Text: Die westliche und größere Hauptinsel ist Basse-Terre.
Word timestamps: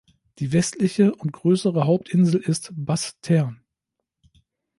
Die 0.39 0.51
westliche 0.51 1.13
und 1.13 1.31
größere 1.31 1.85
Hauptinsel 1.85 2.39
ist 2.41 2.71
Basse-Terre. 2.75 3.55